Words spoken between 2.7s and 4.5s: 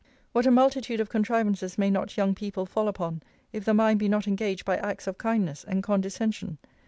upon, if the mind be not